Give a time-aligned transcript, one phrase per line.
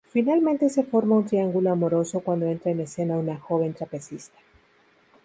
[0.11, 4.39] Finalmente se forma un triángulo amoroso cuando entra en escena una joven trapecista.